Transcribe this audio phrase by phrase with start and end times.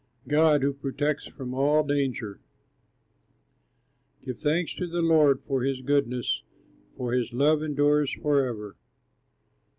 [0.27, 2.39] GOD WHO PROTECTS FROM ALL DANGER
[4.25, 6.41] Give thanks to the Lord, for his goodness,
[6.97, 8.77] For his love endures forever.